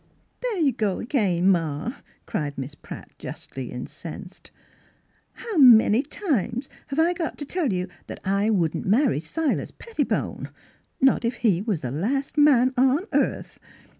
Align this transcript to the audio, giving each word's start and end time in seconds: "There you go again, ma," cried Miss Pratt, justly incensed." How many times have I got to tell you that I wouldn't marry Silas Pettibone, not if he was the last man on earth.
"There 0.41 0.57
you 0.57 0.71
go 0.73 0.97
again, 0.97 1.47
ma," 1.49 1.93
cried 2.25 2.57
Miss 2.57 2.73
Pratt, 2.73 3.11
justly 3.19 3.71
incensed." 3.71 4.49
How 5.45 5.57
many 5.59 6.01
times 6.01 6.69
have 6.87 6.97
I 6.97 7.13
got 7.13 7.37
to 7.37 7.45
tell 7.45 7.71
you 7.71 7.87
that 8.07 8.19
I 8.25 8.49
wouldn't 8.49 8.87
marry 8.87 9.19
Silas 9.19 9.69
Pettibone, 9.69 10.49
not 10.99 11.23
if 11.23 11.35
he 11.35 11.61
was 11.61 11.81
the 11.81 11.91
last 11.91 12.35
man 12.35 12.73
on 12.77 13.05
earth. 13.13 13.59